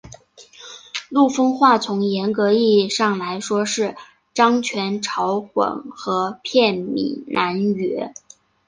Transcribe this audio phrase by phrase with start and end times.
[1.09, 3.95] 陆丰话从严格意义上来说是
[4.33, 8.09] 漳泉潮混合片闽南语。